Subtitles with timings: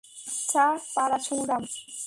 [0.03, 0.65] আচ্ছা,
[0.95, 1.63] পারাসুরাম।